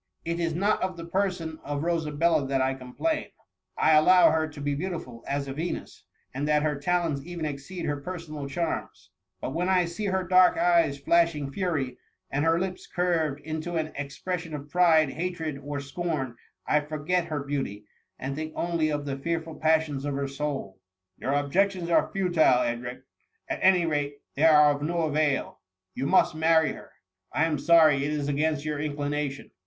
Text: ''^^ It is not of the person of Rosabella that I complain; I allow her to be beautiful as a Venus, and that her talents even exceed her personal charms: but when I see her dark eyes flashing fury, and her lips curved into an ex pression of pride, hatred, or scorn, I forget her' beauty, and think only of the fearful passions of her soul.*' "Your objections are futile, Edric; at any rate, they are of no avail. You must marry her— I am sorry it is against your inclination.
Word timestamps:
''^^ 0.25 0.31
It 0.31 0.39
is 0.39 0.55
not 0.55 0.81
of 0.81 0.97
the 0.97 1.05
person 1.05 1.59
of 1.63 1.83
Rosabella 1.83 2.47
that 2.47 2.59
I 2.59 2.73
complain; 2.73 3.27
I 3.77 3.91
allow 3.93 4.31
her 4.31 4.47
to 4.47 4.59
be 4.59 4.73
beautiful 4.73 5.23
as 5.27 5.47
a 5.47 5.53
Venus, 5.53 6.05
and 6.33 6.47
that 6.47 6.63
her 6.63 6.75
talents 6.79 7.21
even 7.23 7.45
exceed 7.45 7.85
her 7.85 7.97
personal 8.01 8.47
charms: 8.49 9.11
but 9.41 9.53
when 9.53 9.69
I 9.69 9.85
see 9.85 10.05
her 10.05 10.23
dark 10.23 10.57
eyes 10.57 10.97
flashing 10.97 11.51
fury, 11.51 11.99
and 12.31 12.43
her 12.43 12.59
lips 12.59 12.87
curved 12.87 13.41
into 13.41 13.75
an 13.75 13.91
ex 13.95 14.17
pression 14.17 14.55
of 14.55 14.71
pride, 14.71 15.11
hatred, 15.11 15.59
or 15.63 15.79
scorn, 15.79 16.35
I 16.65 16.79
forget 16.79 17.25
her' 17.25 17.43
beauty, 17.43 17.85
and 18.17 18.35
think 18.35 18.53
only 18.55 18.89
of 18.89 19.05
the 19.05 19.17
fearful 19.19 19.53
passions 19.59 20.03
of 20.03 20.15
her 20.15 20.27
soul.*' 20.27 20.79
"Your 21.19 21.33
objections 21.33 21.91
are 21.91 22.11
futile, 22.11 22.63
Edric; 22.63 23.03
at 23.47 23.59
any 23.61 23.85
rate, 23.85 24.15
they 24.33 24.45
are 24.45 24.71
of 24.73 24.81
no 24.81 25.03
avail. 25.03 25.59
You 25.93 26.07
must 26.07 26.33
marry 26.33 26.71
her— 26.71 26.89
I 27.33 27.45
am 27.45 27.59
sorry 27.59 27.97
it 28.03 28.11
is 28.13 28.27
against 28.27 28.65
your 28.65 28.79
inclination. 28.79 29.51